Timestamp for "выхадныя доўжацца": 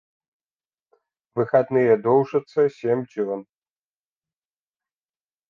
1.39-2.61